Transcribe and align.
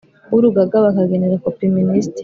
W 0.31 0.35
urugaga 0.37 0.75
bakagenera 0.85 1.35
kopi 1.43 1.63
minisitiri 1.77 2.17